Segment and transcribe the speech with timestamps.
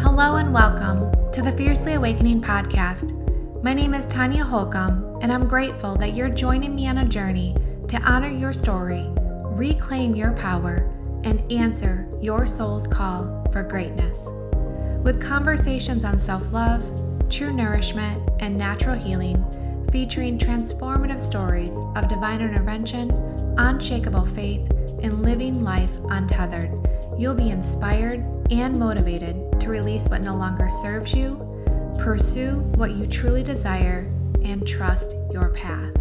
[0.00, 3.12] Hello and welcome to the Fiercely Awakening podcast.
[3.62, 7.54] My name is Tanya Holcomb, and I'm grateful that you're joining me on a journey
[7.88, 9.04] to honor your story,
[9.50, 10.90] reclaim your power,
[11.24, 14.26] and answer your soul's call for greatness.
[15.04, 16.82] With conversations on self love,
[17.28, 19.44] true nourishment, and natural healing,
[19.92, 23.29] featuring transformative stories of divine intervention,
[23.60, 24.68] unshakable faith,
[25.02, 26.72] and living life untethered
[27.20, 31.36] you'll be inspired and motivated to release what no longer serves you,
[31.98, 34.10] pursue what you truly desire,
[34.42, 35.94] and trust your path.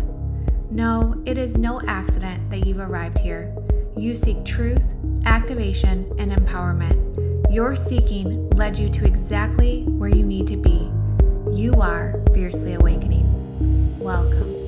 [0.71, 3.53] No, it is no accident that you've arrived here.
[3.97, 4.85] You seek truth,
[5.25, 7.53] activation, and empowerment.
[7.53, 10.89] Your seeking led you to exactly where you need to be.
[11.51, 13.99] You are fiercely awakening.
[13.99, 14.58] Welcome.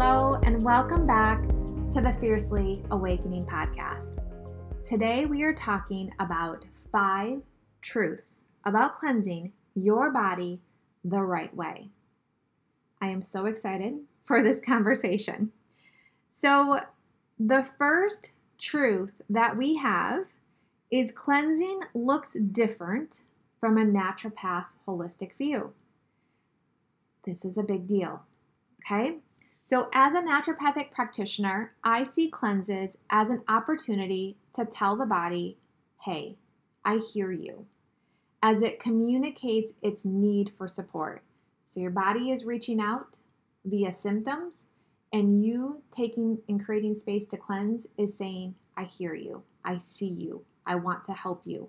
[0.00, 1.40] Hello, and welcome back
[1.90, 4.20] to the Fiercely Awakening podcast.
[4.86, 7.42] Today, we are talking about five
[7.80, 10.60] truths about cleansing your body
[11.02, 11.88] the right way.
[13.00, 15.50] I am so excited for this conversation.
[16.30, 16.78] So,
[17.40, 20.26] the first truth that we have
[20.92, 23.22] is cleansing looks different
[23.58, 25.72] from a naturopath's holistic view.
[27.24, 28.22] This is a big deal.
[28.86, 29.16] Okay,
[29.68, 35.58] so, as a naturopathic practitioner, I see cleanses as an opportunity to tell the body,
[36.06, 36.38] hey,
[36.86, 37.66] I hear you,
[38.42, 41.22] as it communicates its need for support.
[41.66, 43.18] So, your body is reaching out
[43.62, 44.62] via symptoms,
[45.12, 50.08] and you taking and creating space to cleanse is saying, I hear you, I see
[50.08, 51.68] you, I want to help you.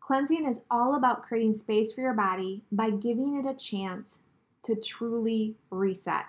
[0.00, 4.20] Cleansing is all about creating space for your body by giving it a chance
[4.62, 6.24] to truly reset.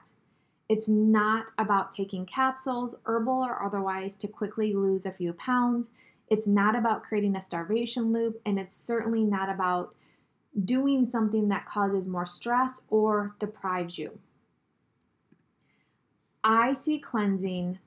[0.72, 5.90] It's not about taking capsules, herbal or otherwise, to quickly lose a few pounds.
[6.30, 9.94] It's not about creating a starvation loop, and it's certainly not about
[10.64, 14.18] doing something that causes more stress or deprives you.
[16.42, 17.80] I see cleansing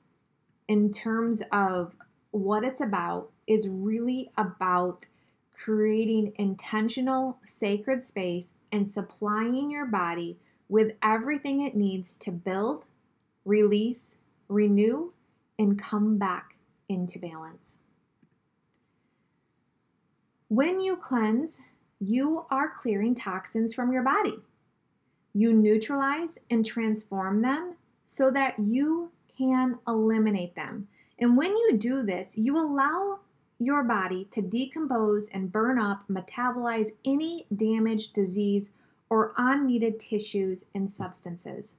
[0.67, 1.95] in terms of
[2.29, 5.07] what it's about is really about
[5.55, 10.37] creating intentional sacred space and supplying your body
[10.69, 12.85] with everything it needs to build,
[13.45, 14.17] release,
[14.47, 15.11] renew,
[15.57, 16.55] and come back
[16.89, 17.75] into balance.
[20.47, 21.59] When you cleanse,
[21.99, 24.37] you are clearing toxins from your body.
[25.33, 27.75] You neutralize and transform them
[28.05, 30.87] so that you can eliminate them.
[31.19, 33.19] And when you do this, you allow
[33.57, 38.69] your body to decompose and burn up, metabolize any damaged disease
[39.09, 41.75] or unneeded tissues and substances.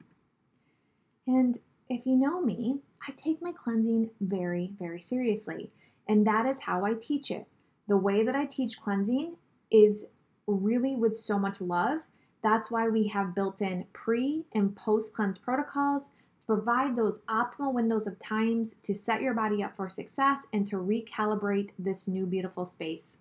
[1.27, 5.71] And if you know me, I take my cleansing very, very seriously.
[6.09, 7.47] And that is how I teach it.
[7.89, 9.37] The way that I teach cleansing
[9.71, 10.05] is
[10.47, 12.01] really with so much love.
[12.43, 17.75] That's why we have built in pre and post cleanse protocols to provide those optimal
[17.75, 22.27] windows of times to set your body up for success and to recalibrate this new
[22.27, 23.19] beautiful space.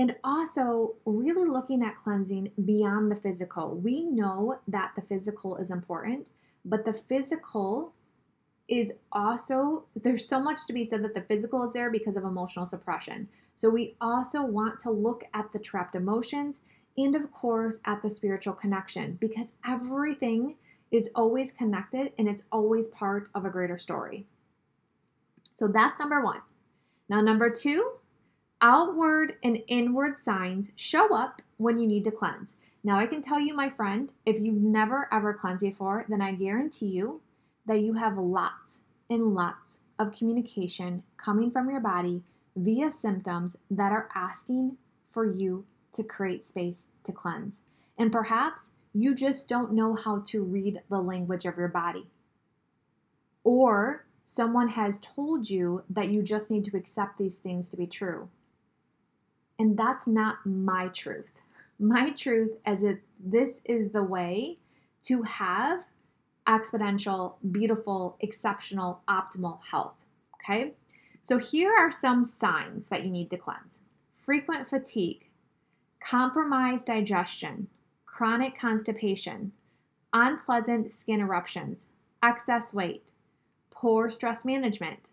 [0.00, 3.74] And also, really looking at cleansing beyond the physical.
[3.76, 6.30] We know that the physical is important,
[6.64, 7.92] but the physical
[8.66, 12.24] is also, there's so much to be said that the physical is there because of
[12.24, 13.28] emotional suppression.
[13.56, 16.60] So, we also want to look at the trapped emotions
[16.96, 20.56] and, of course, at the spiritual connection because everything
[20.90, 24.24] is always connected and it's always part of a greater story.
[25.56, 26.40] So, that's number one.
[27.10, 27.99] Now, number two,
[28.62, 32.54] Outward and inward signs show up when you need to cleanse.
[32.84, 36.32] Now, I can tell you, my friend, if you've never ever cleansed before, then I
[36.32, 37.22] guarantee you
[37.66, 42.22] that you have lots and lots of communication coming from your body
[42.54, 44.76] via symptoms that are asking
[45.08, 47.60] for you to create space to cleanse.
[47.96, 52.08] And perhaps you just don't know how to read the language of your body.
[53.42, 57.86] Or someone has told you that you just need to accept these things to be
[57.86, 58.28] true.
[59.60, 61.32] And that's not my truth.
[61.78, 64.56] My truth is that this is the way
[65.02, 65.84] to have
[66.48, 69.96] exponential, beautiful, exceptional, optimal health.
[70.36, 70.72] Okay?
[71.20, 73.80] So here are some signs that you need to cleanse
[74.16, 75.26] frequent fatigue,
[76.02, 77.68] compromised digestion,
[78.06, 79.52] chronic constipation,
[80.14, 81.90] unpleasant skin eruptions,
[82.22, 83.12] excess weight,
[83.70, 85.10] poor stress management,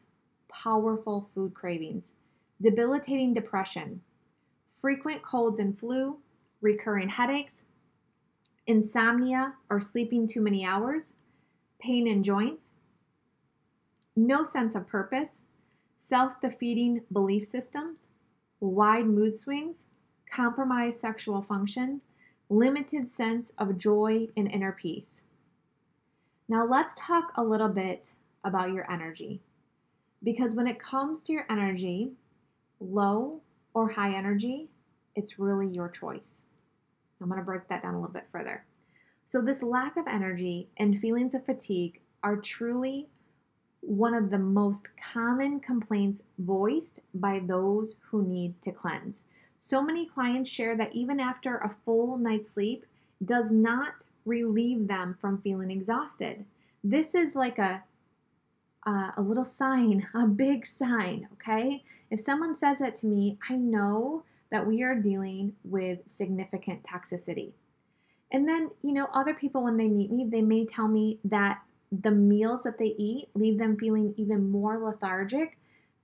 [0.48, 2.14] powerful food cravings,
[2.62, 4.02] debilitating depression,
[4.82, 6.18] frequent colds and flu,
[6.62, 7.64] recurring headaches,
[8.66, 11.14] insomnia or sleeping too many hours,
[11.80, 12.70] pain in joints,
[14.16, 15.44] no sense of purpose,
[15.98, 18.08] self defeating belief systems,
[18.60, 19.86] wide mood swings,
[20.32, 22.02] compromised sexual function,
[22.50, 25.24] limited sense of joy and inner peace.
[26.50, 28.14] Now, let's talk a little bit
[28.44, 29.42] about your energy.
[30.24, 32.12] Because when it comes to your energy,
[32.80, 33.42] low
[33.78, 34.70] or high energy,
[35.16, 36.46] it's really your choice.
[37.22, 38.66] I'm going to break that down a little bit further.
[39.24, 43.08] So, this lack of energy and feelings of fatigue are truly
[43.82, 49.22] one of the most common complaints voiced by those who need to cleanse.
[49.60, 52.84] So many clients share that even after a full night's sleep
[53.24, 56.46] does not relieve them from feeling exhausted.
[56.84, 57.84] This is like a
[58.88, 61.84] uh, a little sign, a big sign, okay?
[62.10, 67.52] If someone says that to me, I know that we are dealing with significant toxicity.
[68.32, 71.62] And then, you know, other people, when they meet me, they may tell me that
[71.92, 75.58] the meals that they eat leave them feeling even more lethargic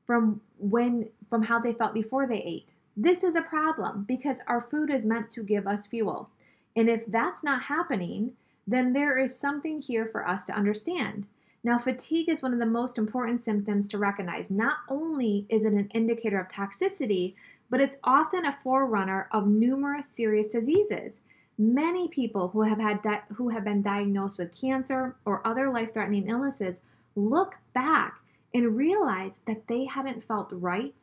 [0.05, 2.73] from when from how they felt before they ate.
[2.95, 6.29] This is a problem because our food is meant to give us fuel.
[6.75, 8.33] And if that's not happening,
[8.65, 11.27] then there is something here for us to understand.
[11.63, 14.51] Now, fatigue is one of the most important symptoms to recognize.
[14.51, 17.35] Not only is it an indicator of toxicity,
[17.69, 21.21] but it's often a forerunner of numerous serious diseases.
[21.57, 26.27] Many people who have had di- who have been diagnosed with cancer or other life-threatening
[26.27, 26.81] illnesses
[27.15, 28.19] look back
[28.53, 31.01] and realize that they hadn't felt right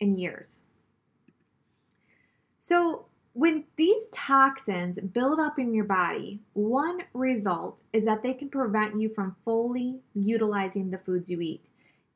[0.00, 0.60] in years.
[2.58, 8.50] So, when these toxins build up in your body, one result is that they can
[8.50, 11.64] prevent you from fully utilizing the foods you eat.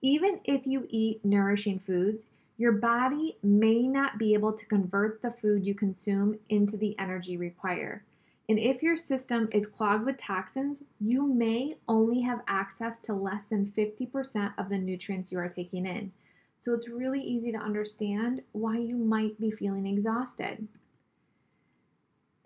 [0.03, 2.27] Even if you eat nourishing foods,
[2.59, 7.37] your body may not be able to convert the food you consume into the energy
[7.37, 8.03] required.
[8.49, 13.45] And if your system is clogged with toxins, you may only have access to less
[13.51, 16.13] than 50% of the nutrients you are taking in.
[16.59, 20.69] So it's really easy to understand why you might be feeling exhausted.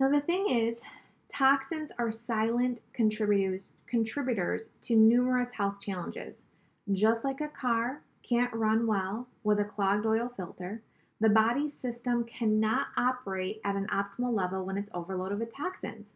[0.00, 0.80] Now, the thing is,
[1.28, 6.42] toxins are silent contributors, contributors to numerous health challenges.
[6.90, 10.82] Just like a car can't run well with a clogged oil filter,
[11.20, 16.14] the body's system cannot operate at an optimal level when it's overloaded with toxins.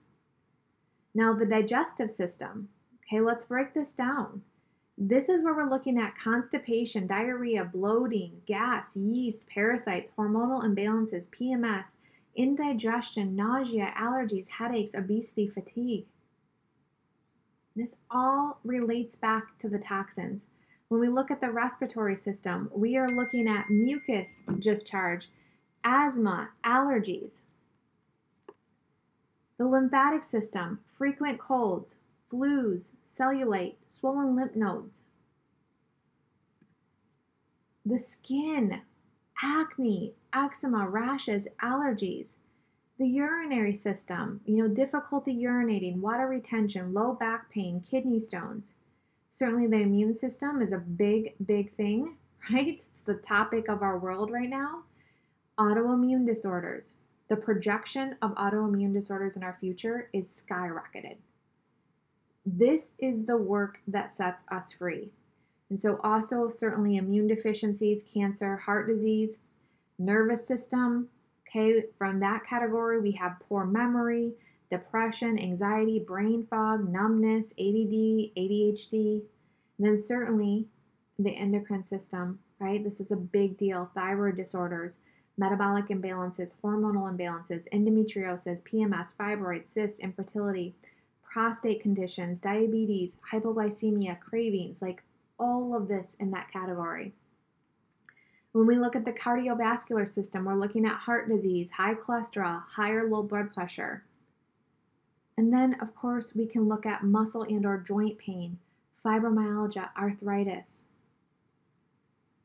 [1.14, 2.70] Now, the digestive system,
[3.04, 4.40] okay, let's break this down.
[4.96, 11.92] This is where we're looking at constipation, diarrhea, bloating, gas, yeast, parasites, hormonal imbalances, PMS,
[12.36, 16.06] indigestion, nausea, allergies, headaches, obesity, fatigue.
[17.76, 20.44] This all relates back to the toxins.
[20.88, 25.28] When we look at the respiratory system, we are looking at mucus discharge,
[25.82, 27.40] asthma, allergies.
[29.58, 31.96] The lymphatic system, frequent colds,
[32.32, 35.02] flus, cellulite, swollen lymph nodes.
[37.86, 38.82] The skin,
[39.42, 42.34] acne, eczema, rashes, allergies.
[42.98, 48.72] The urinary system, you know, difficulty urinating, water retention, low back pain, kidney stones.
[49.30, 52.16] Certainly, the immune system is a big, big thing,
[52.52, 52.68] right?
[52.68, 54.84] It's the topic of our world right now.
[55.58, 56.94] Autoimmune disorders.
[57.28, 61.16] The projection of autoimmune disorders in our future is skyrocketed.
[62.46, 65.10] This is the work that sets us free.
[65.70, 69.38] And so, also, certainly, immune deficiencies, cancer, heart disease,
[69.98, 71.08] nervous system.
[71.48, 74.32] Okay, from that category, we have poor memory,
[74.70, 79.22] depression, anxiety, brain fog, numbness, ADD, ADHD.
[79.78, 80.66] And then certainly
[81.18, 82.82] the endocrine system, right?
[82.82, 83.88] This is a big deal.
[83.94, 84.98] Thyroid disorders,
[85.36, 90.74] metabolic imbalances, hormonal imbalances, endometriosis, PMS, fibroids, cysts, infertility,
[91.22, 95.03] prostate conditions, diabetes, hypoglycemia, cravings, like
[95.38, 97.12] all of this in that category.
[98.52, 103.08] When we look at the cardiovascular system, we're looking at heart disease, high cholesterol, higher
[103.08, 104.04] low blood pressure.
[105.36, 108.58] And then, of course, we can look at muscle and or joint pain,
[109.04, 110.84] fibromyalgia, arthritis.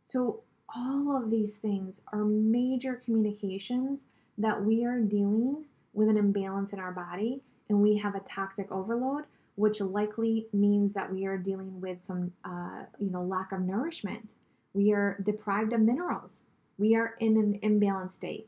[0.01, 0.41] So
[0.75, 4.00] all of these things are major communications
[4.38, 8.72] that we are dealing with an imbalance in our body and we have a toxic
[8.72, 9.25] overload
[9.60, 14.30] which likely means that we are dealing with some uh, you know lack of nourishment.
[14.72, 16.44] We are deprived of minerals.
[16.78, 18.48] We are in an imbalanced state.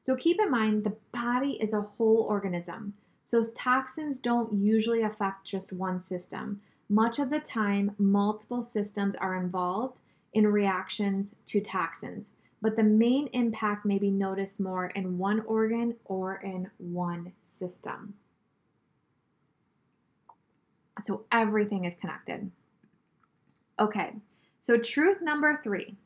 [0.00, 2.94] So keep in mind the body is a whole organism.
[3.24, 6.62] So toxins don't usually affect just one system.
[6.88, 9.98] Much of the time multiple systems are involved
[10.32, 12.30] in reactions to toxins.
[12.62, 18.14] But the main impact may be noticed more in one organ or in one system
[21.00, 22.50] So everything is connected.
[23.78, 24.14] Okay,
[24.60, 25.96] so truth number three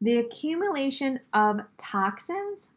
[0.00, 2.68] the accumulation of toxins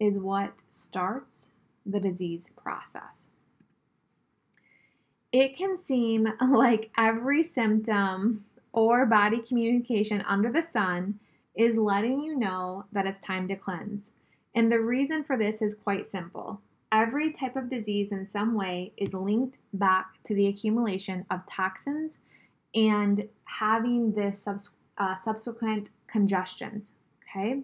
[0.00, 1.50] is what starts
[1.86, 3.30] the disease process.
[5.32, 11.18] It can seem like every symptom or body communication under the sun
[11.56, 14.12] is letting you know that it's time to cleanse.
[14.54, 16.60] And the reason for this is quite simple.
[16.90, 22.18] Every type of disease in some way is linked back to the accumulation of toxins
[22.74, 26.92] and having this subs- uh, subsequent congestions.
[27.22, 27.60] Okay,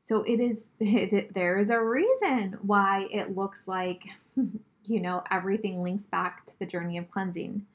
[0.00, 4.06] so it is it, there is a reason why it looks like
[4.84, 7.66] you know everything links back to the journey of cleansing.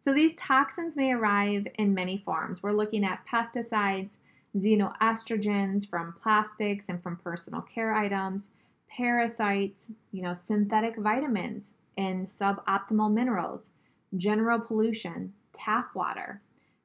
[0.00, 2.62] So these toxins may arrive in many forms.
[2.62, 4.16] We're looking at pesticides,
[4.56, 8.48] xenoestrogens from plastics and from personal care items,
[8.88, 13.70] parasites, you know, synthetic vitamins and suboptimal minerals,
[14.16, 16.40] general pollution, tap water,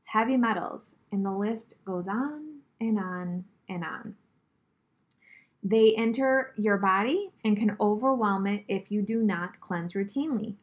[0.06, 4.16] heavy metals, and the list goes on and on and on.
[5.64, 10.56] They enter your body and can overwhelm it if you do not cleanse routinely.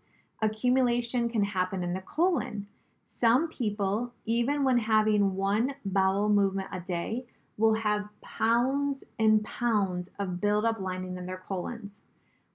[0.42, 2.66] Accumulation can happen in the colon.
[3.06, 7.24] Some people, even when having one bowel movement a day,
[7.60, 12.00] will have pounds and pounds of buildup lining in their colons.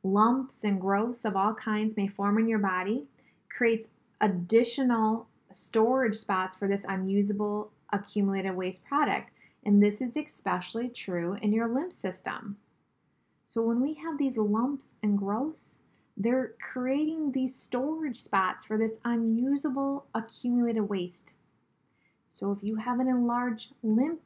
[0.03, 3.05] Lumps and growths of all kinds may form in your body,
[3.55, 3.87] creates
[4.19, 9.29] additional storage spots for this unusable accumulated waste product.
[9.63, 12.57] And this is especially true in your lymph system.
[13.45, 15.77] So when we have these lumps and growths,
[16.17, 21.33] they're creating these storage spots for this unusable accumulated waste.
[22.25, 24.19] So if you have an enlarged lymph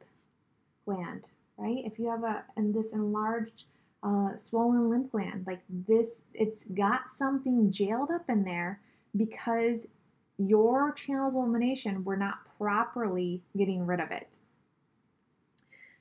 [0.90, 1.82] gland, right?
[1.84, 3.64] If you have a and this enlarged
[4.02, 8.80] uh, swollen lymph gland, like this, it's got something jailed up in there
[9.16, 9.86] because
[10.38, 14.38] your channels of elimination were not properly getting rid of it.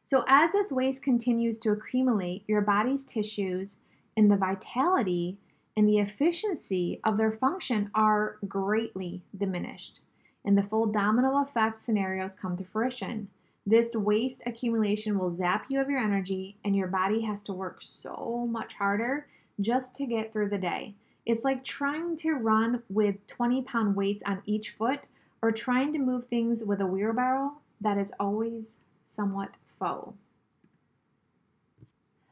[0.05, 3.77] So, as this waste continues to accumulate, your body's tissues
[4.17, 5.38] and the vitality
[5.77, 10.01] and the efficiency of their function are greatly diminished,
[10.43, 13.27] and the full domino effect scenarios come to fruition.
[13.69, 17.83] This waste accumulation will zap you of your energy, and your body has to work
[17.83, 19.27] so much harder
[19.61, 20.95] just to get through the day.
[21.23, 25.05] It's like trying to run with 20 pound weights on each foot
[25.43, 28.71] or trying to move things with a wheelbarrow that is always
[29.05, 30.15] somewhat full.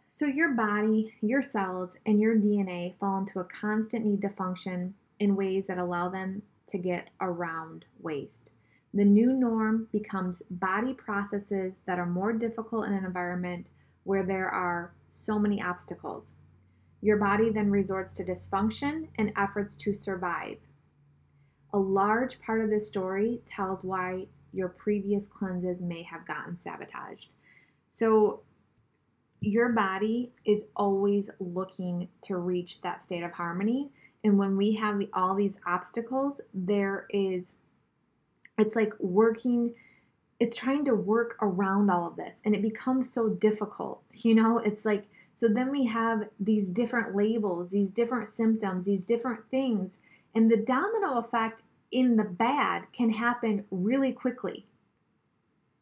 [0.10, 4.96] So, your body, your cells, and your DNA fall into a constant need to function
[5.20, 8.50] in ways that allow them to get around waste.
[8.94, 13.68] The new norm becomes body processes that are more difficult in an environment
[14.04, 16.34] where there are so many obstacles.
[17.02, 20.58] Your body then resorts to dysfunction and efforts to survive.
[21.74, 27.30] A large part of this story tells why your previous cleanses may have gotten sabotaged.
[27.90, 28.42] So,
[29.40, 33.92] your body is always looking to reach that state of harmony.
[34.24, 37.54] And when we have all these obstacles, there is,
[38.58, 39.74] it's like working,
[40.40, 42.36] it's trying to work around all of this.
[42.46, 44.02] And it becomes so difficult.
[44.14, 45.06] You know, it's like
[45.38, 50.00] so then we have these different labels, these different symptoms, these different things.
[50.34, 51.62] And the domino effect
[51.92, 54.66] in the bad can happen really quickly.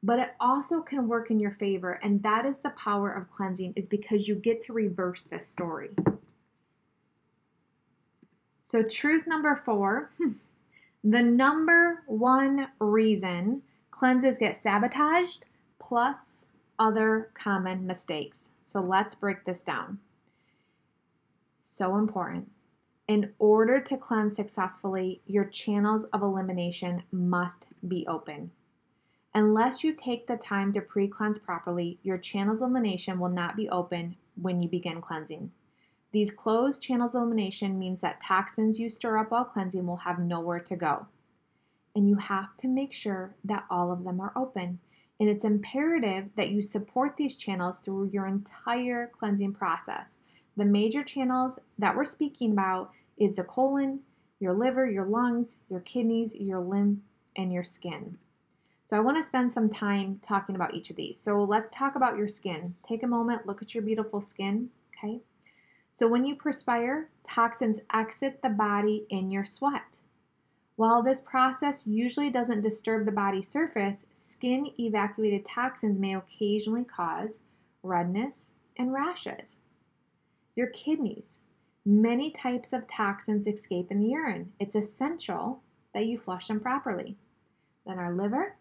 [0.04, 1.94] But it also can work in your favor.
[2.04, 5.92] And that is the power of cleansing, is because you get to reverse this story.
[8.66, 10.12] So, truth number four
[11.08, 15.46] the number one reason cleanses get sabotaged,
[15.80, 16.48] plus
[16.80, 18.50] other common mistakes.
[18.66, 20.00] So let's break this down.
[21.62, 22.50] So important.
[23.08, 28.50] In order to cleanse successfully, your channels of elimination must be open.
[29.36, 33.56] Unless you take the time to pre cleanse properly, your channels of elimination will not
[33.56, 35.52] be open when you begin cleansing.
[36.16, 40.18] These closed channels of elimination means that toxins you stir up while cleansing will have
[40.18, 41.08] nowhere to go.
[41.94, 44.80] And you have to make sure that all of them are open
[45.20, 50.16] and it's imperative that you support these channels through your entire cleansing process.
[50.56, 54.00] The major channels that we're speaking about is the colon,
[54.40, 57.00] your liver, your lungs, your kidneys, your lymph,
[57.36, 58.18] and your skin.
[58.86, 61.20] So I want to spend some time talking about each of these.
[61.20, 62.76] So let's talk about your skin.
[62.88, 65.20] Take a moment, look at your beautiful skin, okay?
[65.96, 70.02] So when you perspire, toxins exit the body in your sweat.
[70.76, 77.40] While this process usually doesn't disturb the body surface, skin evacuated toxins may occasionally cause
[77.82, 79.56] redness and rashes.
[80.54, 81.38] Your kidneys.
[81.86, 84.52] Many types of toxins escape in the urine.
[84.60, 85.62] It's essential
[85.94, 87.16] that you flush them properly.
[87.88, 88.58] Then our liver,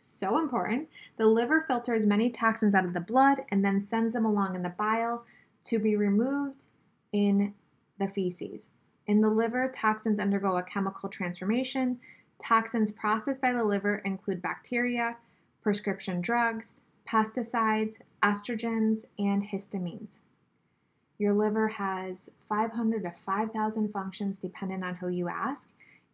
[0.00, 0.88] so important.
[1.16, 4.64] The liver filters many toxins out of the blood and then sends them along in
[4.64, 5.24] the bile
[5.66, 6.66] to be removed
[7.12, 7.54] in
[7.98, 8.68] the feces.
[9.06, 11.98] In the liver, toxins undergo a chemical transformation.
[12.42, 15.16] Toxins processed by the liver include bacteria,
[15.62, 20.18] prescription drugs, pesticides, estrogens, and histamines.
[21.18, 25.68] Your liver has 500 to 5,000 functions depending on who you ask,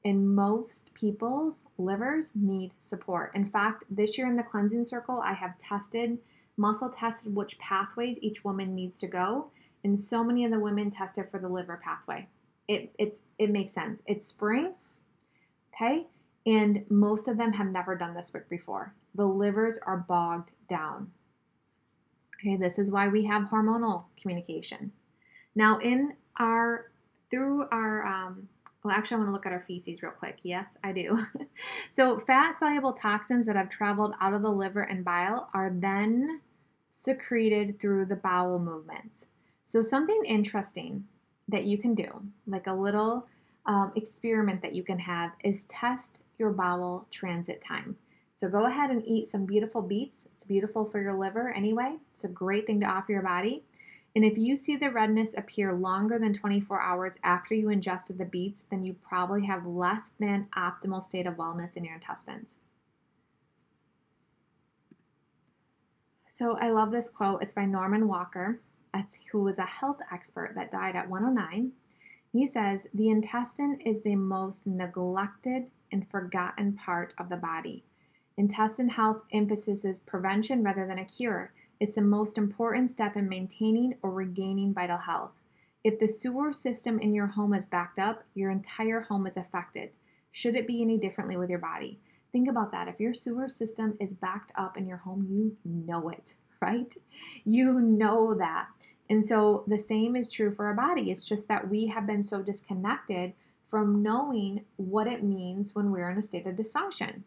[0.05, 3.33] and most people's livers need support.
[3.35, 6.19] In fact, this year in the cleansing circle, I have tested,
[6.57, 9.50] muscle tested which pathways each woman needs to go,
[9.85, 12.28] and so many of the women tested for the liver pathway.
[12.66, 14.00] It it's it makes sense.
[14.06, 14.75] It's spring,
[15.75, 16.06] okay,
[16.47, 18.94] and most of them have never done this work before.
[19.14, 21.12] The livers are bogged down.
[22.40, 24.92] Okay, this is why we have hormonal communication.
[25.54, 26.90] Now, in our
[27.30, 28.49] through our um,
[28.85, 30.38] well, actually, I want to look at our feces real quick.
[30.42, 31.18] Yes, I do.
[31.90, 36.40] so, fat soluble toxins that have traveled out of the liver and bile are then
[36.92, 39.26] secreted through the bowel movements.
[39.68, 41.04] So, something interesting
[41.46, 43.26] that you can do, like a little
[43.66, 47.94] um, experiment that you can have, is test your bowel transit time.
[48.34, 50.25] So, go ahead and eat some beautiful beets.
[50.34, 51.98] It's beautiful for your liver anyway.
[52.14, 53.62] It's a great thing to offer your body.
[54.16, 58.25] And if you see the redness appear longer than 24 hours after you ingested the
[58.25, 62.54] beets, then you probably have less than optimal state of wellness in your intestines.
[66.26, 67.42] So I love this quote.
[67.42, 68.60] It's by Norman Walker,
[69.33, 71.73] who was a health expert that died at 109.
[72.33, 77.85] He says, The intestine is the most neglected and forgotten part of the body.
[78.37, 81.52] Intestine health emphasizes prevention rather than a cure.
[81.81, 85.33] It's the most important step in maintaining or regaining vital health.
[85.85, 89.90] If the sewer system in your home is backed up, your entire home is affected.
[90.33, 91.99] Should it be any differently with your body?
[92.30, 92.89] Think about that.
[92.89, 96.94] If your sewer system is backed up in your home, you know it, right?
[97.44, 98.68] You know that.
[99.10, 101.10] And so the same is true for our body.
[101.10, 103.32] It's just that we have been so disconnected
[103.66, 107.23] from knowing what it means when we're in a state of dysfunction.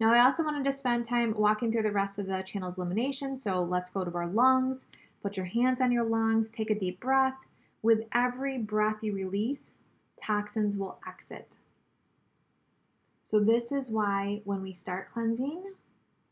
[0.00, 3.36] Now, I also wanted to spend time walking through the rest of the channel's elimination.
[3.36, 4.84] So let's go to our lungs.
[5.22, 7.36] Put your hands on your lungs, take a deep breath.
[7.82, 9.72] With every breath you release,
[10.20, 11.52] toxins will exit.
[13.22, 15.62] So, this is why when we start cleansing,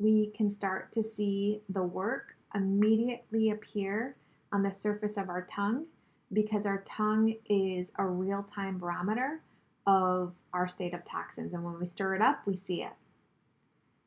[0.01, 4.17] we can start to see the work immediately appear
[4.53, 5.87] on the surface of our tongue
[6.33, 9.43] because our tongue is a real time barometer
[9.87, 11.53] of our state of toxins.
[11.53, 12.93] And when we stir it up, we see it.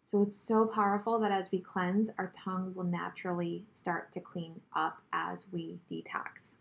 [0.01, 4.60] So it's so powerful that as we cleanse, our tongue will naturally start to clean
[4.75, 6.51] up as we detox.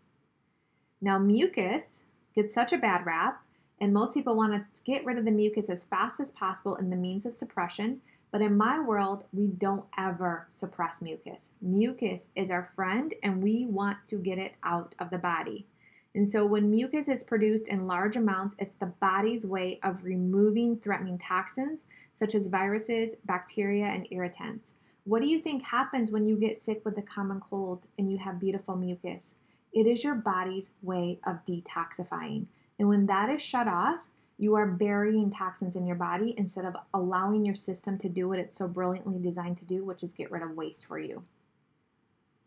[1.01, 3.43] Now, mucus gets such a bad rap,
[3.81, 6.89] and most people want to get rid of the mucus as fast as possible in
[6.89, 7.99] the means of suppression.
[8.33, 11.51] But in my world, we don't ever suppress mucus.
[11.61, 15.67] Mucus is our friend, and we want to get it out of the body.
[16.15, 20.77] And so, when mucus is produced in large amounts, it's the body's way of removing
[20.77, 24.73] threatening toxins such as viruses, bacteria, and irritants.
[25.03, 28.17] What do you think happens when you get sick with a common cold and you
[28.17, 29.33] have beautiful mucus?
[29.73, 32.47] It is your body's way of detoxifying.
[32.79, 34.07] And when that is shut off,
[34.43, 38.37] you are burying toxins in your body instead of allowing your system to do what
[38.37, 41.23] it's so brilliantly designed to do, which is get rid of waste for you.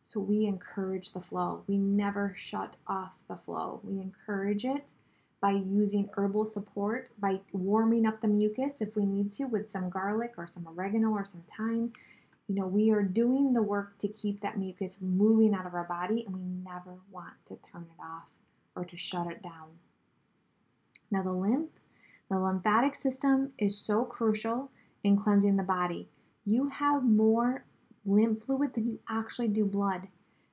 [0.03, 1.65] So we encourage the flow.
[1.67, 3.81] We never shut off the flow.
[3.83, 4.85] We encourage it
[5.41, 9.89] by using herbal support, by warming up the mucus if we need to with some
[9.89, 11.93] garlic or some oregano or some thyme.
[12.47, 15.85] You know, we are doing the work to keep that mucus moving out of our
[15.85, 18.29] body, and we never want to turn it off
[18.77, 19.71] or to shut it down.
[21.11, 21.71] Now, the lymph,
[22.29, 24.71] the lymphatic system is so crucial
[25.05, 26.09] in cleansing the body.
[26.45, 27.65] You have more
[28.05, 30.09] lymph fluid than you actually do blood.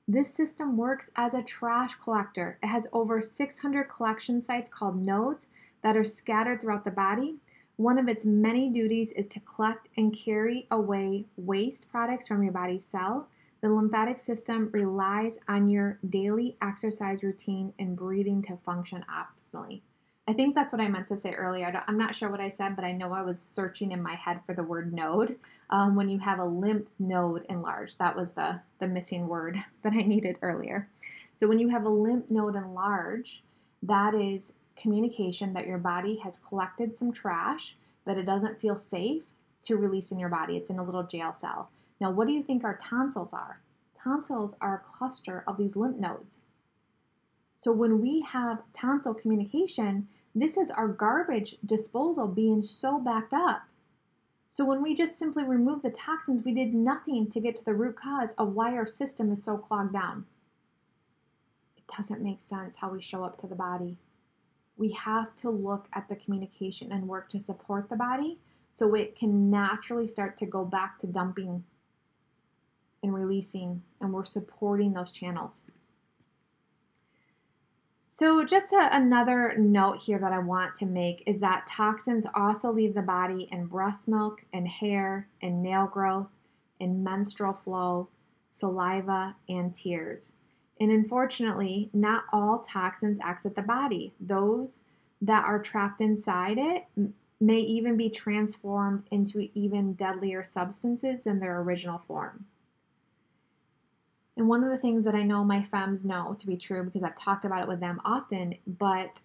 [0.08, 2.60] This system works as a trash collector.
[2.62, 5.48] It has over 600 collection sites called nodes
[5.82, 7.38] that are scattered throughout the body.
[7.78, 12.52] One of its many duties is to collect and carry away waste products from your
[12.52, 13.30] body's cell.
[13.62, 19.82] The lymphatic system relies on your daily exercise routine and breathing to function optimally.
[20.28, 21.84] I think that's what I meant to say earlier.
[21.88, 24.40] I'm not sure what I said, but I know I was searching in my head
[24.46, 25.38] for the word node.
[25.70, 29.94] Um, when you have a lymph node enlarged, that was the, the missing word that
[29.94, 30.88] I needed earlier.
[31.36, 33.42] So when you have a lymph node enlarged,
[33.82, 39.24] that is communication that your body has collected some trash that it doesn't feel safe
[39.64, 40.56] to release in your body.
[40.56, 41.70] It's in a little jail cell.
[42.00, 43.60] Now, what do you think our tonsils are?
[43.98, 46.40] Tonsils are a cluster of these lymph nodes.
[47.64, 53.62] So when we have tonsil communication, this is our garbage disposal being so backed up.
[54.50, 57.74] So when we just simply remove the toxins, we did nothing to get to the
[57.74, 60.26] root cause of why our system is so clogged down.
[61.78, 63.96] It doesn't make sense how we show up to the body.
[64.76, 68.40] We have to look at the communication and work to support the body
[68.74, 71.64] so it can naturally start to go back to dumping
[73.02, 75.64] and releasing, and we're supporting those channels.
[78.16, 82.72] So, just a, another note here that I want to make is that toxins also
[82.72, 86.28] leave the body in breast milk and hair and nail growth
[86.80, 88.10] and menstrual flow,
[88.52, 90.32] saliva, and tears.
[90.80, 94.14] And unfortunately, not all toxins exit the body.
[94.20, 94.78] Those
[95.20, 96.86] that are trapped inside it
[97.42, 102.46] may even be transformed into even deadlier substances than their original form.
[104.36, 107.04] And one of the things that I know my femmes know to be true because
[107.04, 109.22] I've talked about it with them often, but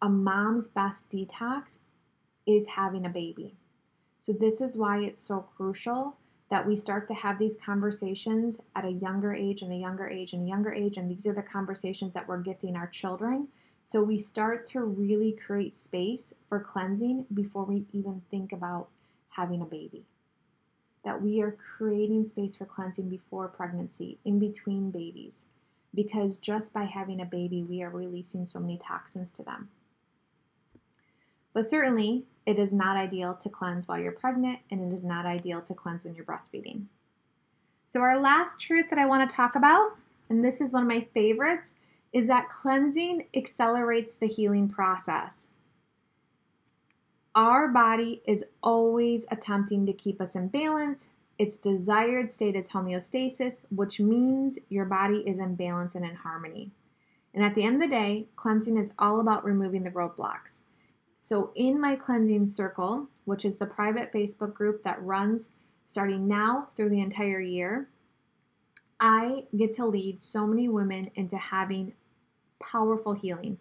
[0.00, 1.78] a mom's best detox
[2.46, 3.56] is having a baby.
[4.20, 6.16] So, this is why it's so crucial
[6.50, 10.32] that we start to have these conversations at a younger age and a younger age
[10.32, 10.96] and a younger age.
[10.96, 13.48] And these are the conversations that we're gifting our children.
[13.82, 18.88] So, we start to really create space for cleansing before we even think about
[19.30, 20.04] having a baby
[21.08, 25.38] that we are creating space for cleansing before pregnancy, in between babies,
[25.94, 29.70] because just by having a baby, we are releasing so many toxins to them.
[31.54, 35.24] But certainly, it is not ideal to cleanse while you're pregnant, and it is not
[35.24, 36.84] ideal to cleanse when you're breastfeeding.
[37.86, 39.96] So, our last truth that I want to talk about,
[40.28, 41.72] and this is one of my favorites,
[42.12, 45.48] is that cleansing accelerates the healing process.
[47.38, 51.06] Our body is always attempting to keep us in balance.
[51.38, 56.72] Its desired state is homeostasis, which means your body is in balance and in harmony.
[57.32, 60.62] And at the end of the day, cleansing is all about removing the roadblocks.
[61.16, 65.50] So, in my cleansing circle, which is the private Facebook group that runs
[65.86, 67.88] starting now through the entire year,
[68.98, 71.92] I get to lead so many women into having
[72.60, 73.58] powerful healing.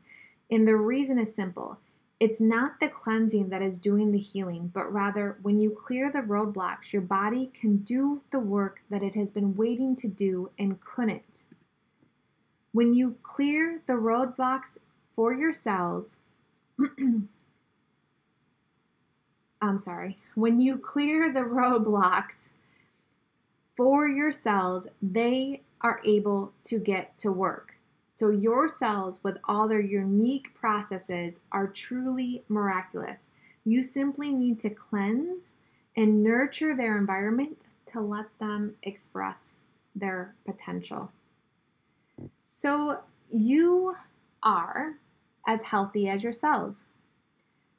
[0.49, 1.77] And the reason is simple
[2.19, 6.19] it's not the cleansing that is doing the healing, but rather when you clear the
[6.19, 10.82] roadblocks, your body can do the work that it has been waiting to do and
[10.82, 11.43] couldn't.
[12.71, 14.77] When you clear the roadblocks
[15.15, 16.17] for your cells,
[19.62, 22.49] I'm sorry, when you clear the roadblocks
[23.75, 27.76] for your cells, they are able to get to work.
[28.17, 33.30] So, your cells, with all their unique processes, are truly miraculous.
[33.63, 35.53] You simply need to cleanse
[35.95, 39.58] and nurture their environment to let them express
[39.95, 41.12] their potential.
[42.53, 43.93] So, you
[44.41, 44.95] are
[45.45, 46.86] as healthy as your cells.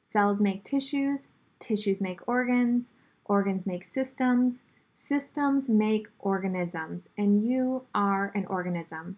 [0.01, 1.27] Cells make tissues,
[1.59, 2.93] tissues make organs,
[3.25, 4.61] organs make systems,
[4.93, 9.17] systems make organisms, and you are an organism.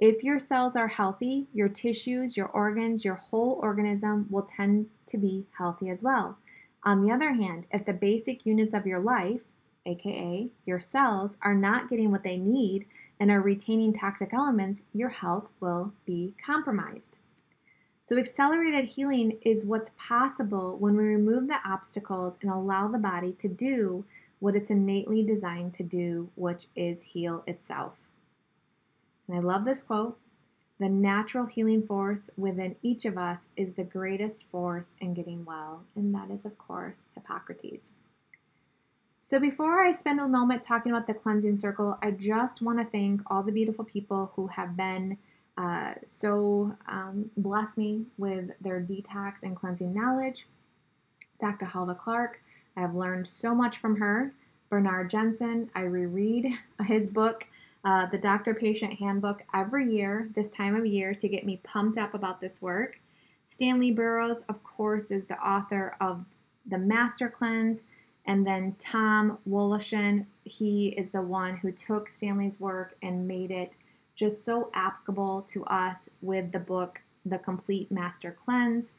[0.00, 5.18] If your cells are healthy, your tissues, your organs, your whole organism will tend to
[5.18, 6.38] be healthy as well.
[6.84, 9.40] On the other hand, if the basic units of your life,
[9.84, 12.86] aka your cells, are not getting what they need
[13.18, 17.16] and are retaining toxic elements, your health will be compromised.
[18.00, 23.32] So, accelerated healing is what's possible when we remove the obstacles and allow the body
[23.32, 24.04] to do
[24.38, 27.94] what it's innately designed to do, which is heal itself.
[29.28, 30.18] And I love this quote
[30.80, 35.82] the natural healing force within each of us is the greatest force in getting well,
[35.96, 37.90] and that is, of course, Hippocrates.
[39.20, 42.84] So, before I spend a moment talking about the cleansing circle, I just want to
[42.84, 45.18] thank all the beautiful people who have been
[45.58, 47.28] uh, so um,
[47.76, 50.46] me with their detox and cleansing knowledge.
[51.40, 51.66] Dr.
[51.66, 52.40] Hulda Clark,
[52.76, 54.32] I have learned so much from her.
[54.70, 56.52] Bernard Jensen, I reread
[56.86, 57.46] his book
[57.88, 61.96] uh, the Doctor Patient Handbook every year, this time of year, to get me pumped
[61.96, 63.00] up about this work.
[63.48, 66.26] Stanley Burroughs, of course, is the author of
[66.66, 67.84] The Master Cleanse.
[68.26, 73.74] And then Tom Woloshyn, he is the one who took Stanley's work and made it
[74.14, 78.92] just so applicable to us with the book The Complete Master Cleanse.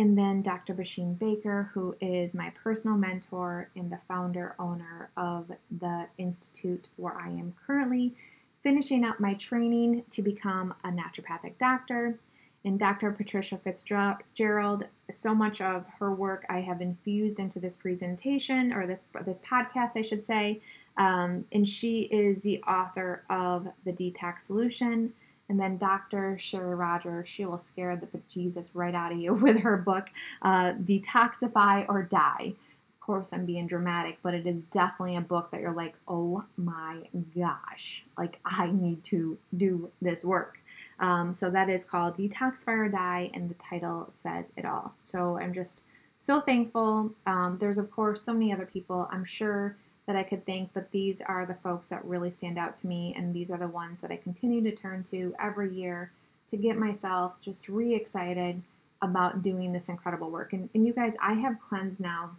[0.00, 0.72] And then Dr.
[0.72, 7.14] Basheen Baker, who is my personal mentor and the founder owner of the institute where
[7.14, 8.14] I am currently
[8.62, 12.18] finishing up my training to become a naturopathic doctor.
[12.64, 13.12] And Dr.
[13.12, 19.04] Patricia Fitzgerald, so much of her work I have infused into this presentation or this
[19.26, 20.62] this podcast, I should say.
[20.96, 25.12] Um, and she is the author of the Detox Solution
[25.50, 26.38] And then Dr.
[26.38, 30.08] Sherry Rogers, she will scare the bejesus right out of you with her book,
[30.42, 32.54] uh, Detoxify or Die.
[32.94, 36.44] Of course, I'm being dramatic, but it is definitely a book that you're like, oh
[36.56, 37.02] my
[37.36, 40.60] gosh, like I need to do this work.
[41.00, 44.94] Um, so that is called Detoxify or Die, and the title says it all.
[45.02, 45.82] So I'm just
[46.20, 47.12] so thankful.
[47.26, 49.76] Um, there's, of course, so many other people I'm sure
[50.10, 53.14] that I could thank, but these are the folks that really stand out to me,
[53.16, 56.10] and these are the ones that I continue to turn to every year
[56.48, 58.60] to get myself just re excited
[59.02, 60.52] about doing this incredible work.
[60.52, 62.32] And, and you guys, I have cleansed now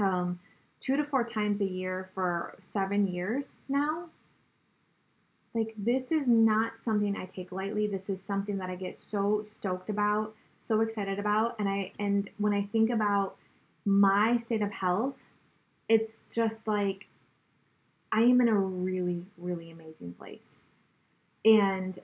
[0.00, 0.40] um,
[0.80, 4.06] two to four times a year for seven years now.
[5.54, 7.86] Like, this is not something I take lightly.
[7.86, 12.28] This is something that I get so stoked about so excited about and I and
[12.38, 13.36] when I think about
[13.84, 15.14] my state of health,
[15.88, 17.08] it's just like
[18.12, 20.56] I am in a really really amazing place.
[21.44, 21.98] And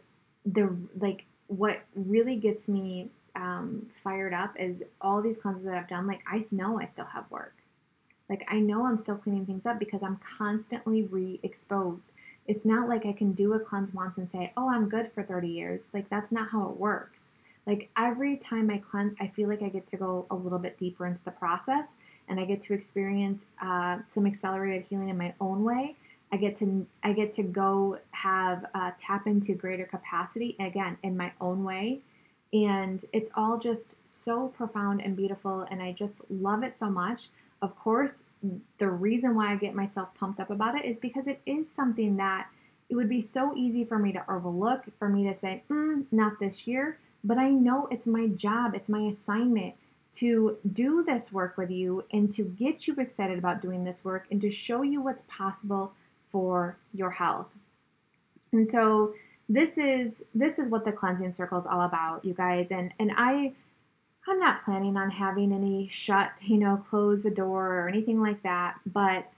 [0.44, 5.88] the like what really gets me um, fired up is all these cleanses that I've
[5.88, 6.06] done.
[6.06, 7.54] Like I know I still have work.
[8.28, 12.12] Like I know I'm still cleaning things up because I'm constantly re-exposed.
[12.46, 15.22] It's not like I can do a cleanse once and say, "Oh, I'm good for
[15.22, 17.24] 30 years." Like that's not how it works.
[17.66, 20.78] Like every time I cleanse, I feel like I get to go a little bit
[20.78, 21.94] deeper into the process
[22.28, 25.96] and I get to experience uh, some accelerated healing in my own way.
[26.32, 31.16] I get to I get to go have uh, tap into greater capacity again in
[31.16, 32.00] my own way,
[32.52, 37.28] and it's all just so profound and beautiful, and I just love it so much.
[37.62, 38.22] Of course,
[38.78, 42.16] the reason why I get myself pumped up about it is because it is something
[42.16, 42.48] that
[42.90, 46.38] it would be so easy for me to overlook, for me to say, mm, not
[46.40, 49.74] this year but I know it's my job, it's my assignment
[50.16, 54.26] to do this work with you and to get you excited about doing this work
[54.30, 55.92] and to show you what's possible
[56.28, 57.48] for your health.
[58.52, 59.14] And so
[59.48, 62.70] this is this is what the cleansing circle is all about, you guys.
[62.70, 63.52] And and I
[64.26, 68.42] I'm not planning on having any shut, you know, close the door or anything like
[68.42, 69.36] that, but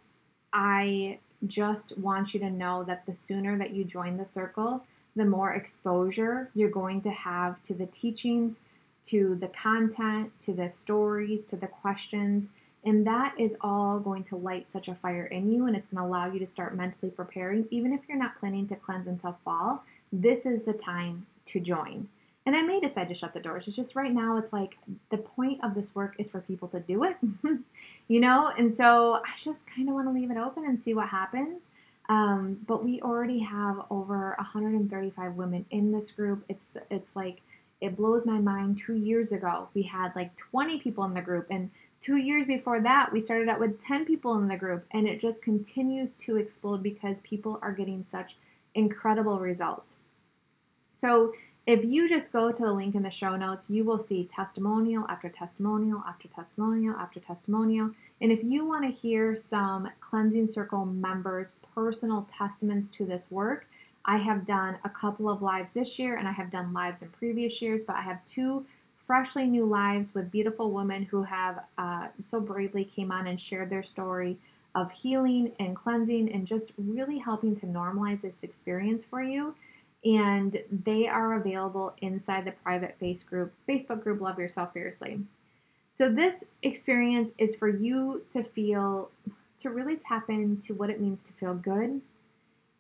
[0.52, 4.84] I just want you to know that the sooner that you join the circle,
[5.16, 8.60] the more exposure you're going to have to the teachings,
[9.06, 12.48] to the content, to the stories, to the questions.
[12.84, 16.02] And that is all going to light such a fire in you, and it's going
[16.02, 17.66] to allow you to start mentally preparing.
[17.70, 22.08] Even if you're not planning to cleanse until fall, this is the time to join.
[22.46, 23.66] And I may decide to shut the doors.
[23.66, 24.78] It's just right now, it's like
[25.10, 27.16] the point of this work is for people to do it,
[28.08, 28.52] you know?
[28.56, 31.64] And so I just kind of want to leave it open and see what happens.
[32.08, 36.44] Um, but we already have over 135 women in this group.
[36.48, 37.42] It's it's like
[37.80, 38.78] it blows my mind.
[38.78, 42.80] Two years ago, we had like 20 people in the group, and two years before
[42.80, 46.36] that, we started out with 10 people in the group, and it just continues to
[46.36, 48.36] explode because people are getting such
[48.74, 49.98] incredible results.
[50.92, 51.32] So
[51.66, 55.04] if you just go to the link in the show notes, you will see testimonial
[55.08, 57.90] after testimonial after testimonial after testimonial.
[58.20, 63.66] And if you want to hear some Cleansing Circle members' personal testaments to this work,
[64.06, 67.08] I have done a couple of lives this year and I have done lives in
[67.08, 68.64] previous years, but I have two
[68.98, 73.68] freshly new lives with beautiful women who have uh, so bravely came on and shared
[73.68, 74.38] their story
[74.74, 79.54] of healing and cleansing and just really helping to normalize this experience for you
[80.04, 85.20] and they are available inside the private face group, Facebook group Love Yourself Fiercely.
[85.90, 89.10] So this experience is for you to feel
[89.58, 92.02] to really tap into what it means to feel good.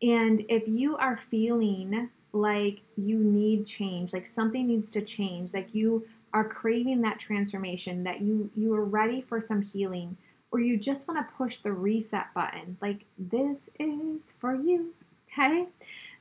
[0.02, 5.74] And if you are feeling like you need change, like something needs to change, like
[5.74, 10.16] you are craving that transformation, that you you are ready for some healing,
[10.50, 14.92] or you just want to push the reset button, like this is for you.
[15.32, 15.66] Okay?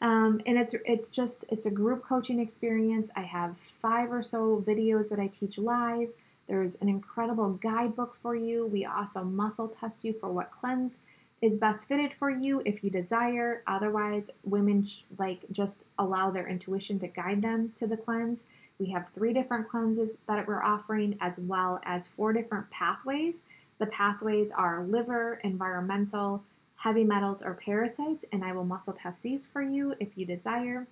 [0.01, 3.09] Um, and it's it's just it's a group coaching experience.
[3.15, 6.09] I have five or so videos that I teach live.
[6.47, 8.67] There's an incredible guidebook for you.
[8.67, 10.99] We also muscle test you for what cleanse
[11.45, 13.61] is best fitted for you if you desire.
[13.67, 18.45] Otherwise, women sh- like just allow their intuition to guide them to the cleanse.
[18.79, 23.43] We have three different cleanses that we're offering, as well as four different pathways.
[23.77, 26.43] The pathways are liver, environmental,
[26.77, 30.87] heavy metals, or parasites, and I will muscle test these for you if you desire.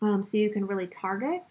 [0.00, 1.42] Um, so you can really target.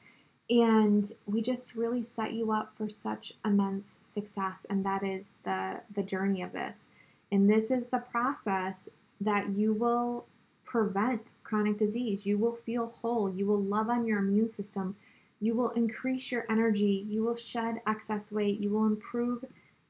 [0.49, 5.81] And we just really set you up for such immense success, and that is the,
[5.93, 6.87] the journey of this.
[7.33, 8.87] And this is the process
[9.19, 10.27] that you will
[10.65, 12.27] prevent chronic disease.
[12.27, 13.27] You will feel whole.
[13.27, 14.95] You will love on your immune system.
[15.39, 17.07] You will increase your energy.
[17.09, 18.59] You will shed excess weight.
[18.59, 19.45] You will improve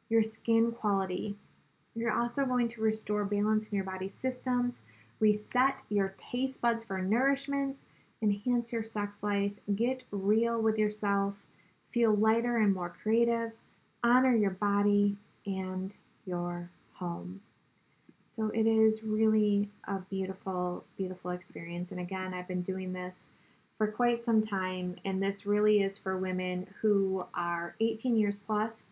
[0.08, 1.36] your skin quality.
[1.94, 4.80] You're also going to restore balance in your body's systems,
[5.20, 7.82] reset your taste buds for nourishment,
[8.22, 11.34] enhance your sex life, get real with yourself,
[11.90, 13.52] feel lighter and more creative,
[14.02, 15.94] honor your body and
[16.26, 17.42] your home.
[18.26, 21.92] So it is really a beautiful, beautiful experience.
[21.92, 23.28] And again, I've been doing this
[23.78, 28.86] for quite some time, and this really is for women who are 18 years plus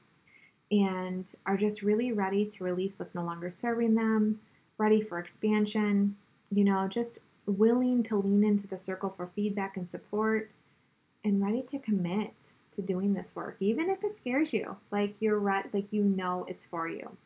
[0.72, 4.40] and are just really ready to release what's no longer serving them,
[4.78, 6.16] ready for expansion,
[6.50, 10.52] you know, just willing to lean into the circle for feedback and support,
[11.24, 14.78] and ready to commit to doing this work, even if it scares you.
[14.92, 17.18] Like you're right, like you know it's for you.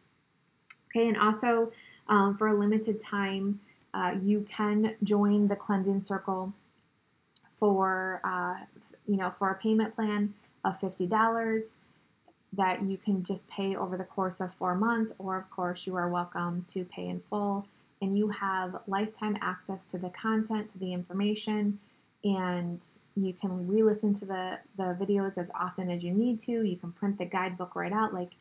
[0.96, 1.74] Okay, and also
[2.08, 3.60] um, for a limited time,
[3.94, 6.54] uh, you can join the cleansing circle
[7.60, 8.56] for uh,
[9.08, 11.64] you know for a payment plan of fifty dollars
[12.54, 15.96] that you can just pay over the course of four months, or of course you
[15.96, 17.68] are welcome to pay in full
[18.02, 21.78] and you have lifetime access to the content, to the information,
[22.24, 26.64] and you can re-listen to the, the videos as often as you need to.
[26.64, 28.14] You can print the guidebook right out.
[28.14, 28.32] Like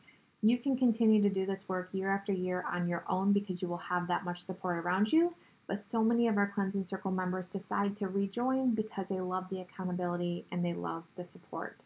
[0.45, 3.67] you can continue to do this work year after year on your own because you
[3.67, 5.33] will have that much support around you.
[5.67, 9.61] But so many of our cleansing circle members decide to rejoin because they love the
[9.61, 11.77] accountability and they love the support.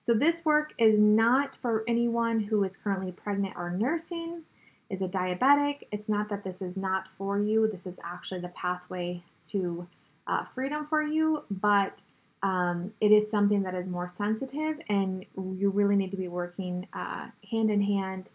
[0.00, 4.42] So, this work is not for anyone who is currently pregnant or nursing
[4.90, 5.84] is a diabetic.
[5.90, 9.86] It's not that this is not for you, this is actually the pathway to
[10.26, 12.02] uh, freedom for you, but
[12.42, 16.86] um, it is something that is more sensitive, and you really need to be working
[16.92, 18.30] uh, hand in hand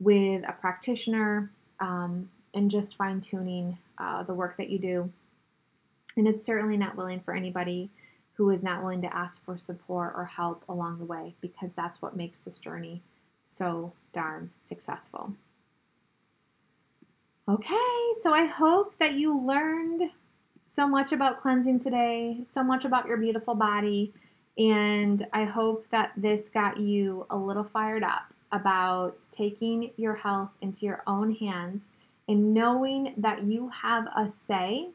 [0.00, 5.12] with a practitioner um, and just fine tuning uh, the work that you do.
[6.16, 7.90] And it's certainly not willing for anybody
[8.34, 12.02] who is not willing to ask for support or help along the way because that's
[12.02, 13.02] what makes this journey
[13.44, 15.34] so darn successful.
[17.48, 20.10] Okay, so I hope that you learned
[20.64, 24.12] so much about cleansing today, so much about your beautiful body,
[24.58, 30.50] and I hope that this got you a little fired up about taking your health
[30.60, 31.88] into your own hands
[32.28, 34.90] and knowing that you have a say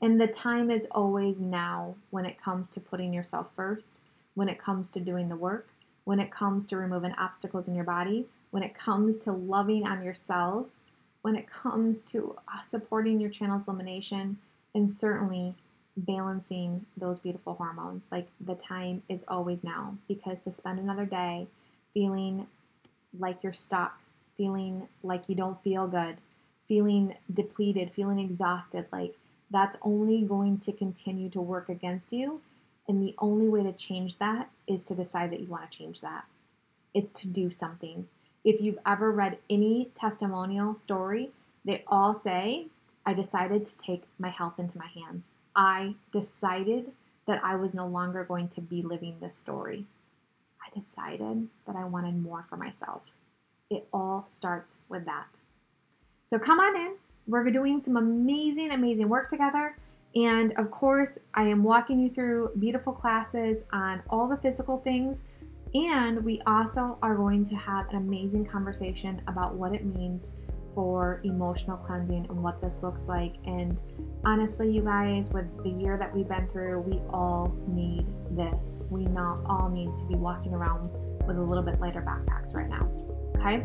[0.00, 4.00] and the time is always now when it comes to putting yourself first,
[4.34, 5.68] when it comes to doing the work,
[6.04, 10.02] when it comes to removing obstacles in your body, when it comes to loving on
[10.02, 10.76] your cells
[11.24, 14.36] when it comes to uh, supporting your channel's elimination
[14.74, 15.54] and certainly
[15.96, 18.08] balancing those beautiful hormones.
[18.10, 21.46] Like the time is always now because to spend another day
[21.92, 22.46] feeling
[23.18, 23.98] like you're stuck,
[24.36, 26.16] feeling like you don't feel good,
[26.66, 29.14] feeling depleted, feeling exhausted, like
[29.50, 32.40] that's only going to continue to work against you.
[32.88, 36.00] And the only way to change that is to decide that you want to change
[36.00, 36.24] that.
[36.92, 38.08] It's to do something
[38.44, 41.30] if you've ever read any testimonial story,
[41.64, 42.66] they all say,
[43.06, 45.28] I decided to take my health into my hands.
[45.54, 46.92] I decided
[47.26, 49.86] that I was no longer going to be living this story.
[50.60, 53.02] I decided that I wanted more for myself.
[53.70, 55.26] It all starts with that.
[56.26, 56.94] So come on in.
[57.26, 59.76] We're doing some amazing, amazing work together.
[60.14, 65.22] And of course, I am walking you through beautiful classes on all the physical things
[65.74, 70.30] and we also are going to have an amazing conversation about what it means
[70.74, 73.34] for emotional cleansing and what this looks like.
[73.46, 73.80] And
[74.24, 78.78] honestly, you guys, with the year that we've been through, we all need this.
[78.90, 80.90] We not all need to be walking around
[81.26, 82.90] with a little bit lighter backpacks right now.
[83.36, 83.64] Okay?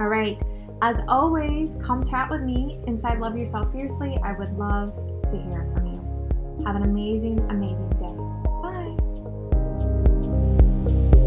[0.00, 0.40] All right.
[0.82, 4.18] As always, come chat with me inside Love Yourself Fiercely.
[4.24, 6.64] I would love to hear from you.
[6.64, 8.16] Have an amazing, amazing day.
[8.62, 8.96] Bye.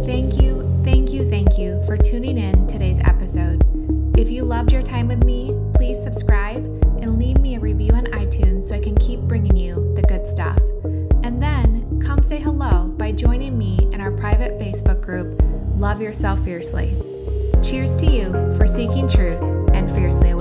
[0.05, 3.72] Thank you, thank you, thank you for tuning in today's episode.
[4.15, 6.63] If you loved your time with me, please subscribe
[7.01, 10.27] and leave me a review on iTunes so I can keep bringing you the good
[10.27, 10.59] stuff.
[11.23, 15.41] And then come say hello by joining me in our private Facebook group,
[15.77, 16.95] Love Yourself Fiercely.
[17.63, 19.41] Cheers to you for seeking truth
[19.73, 20.31] and fiercely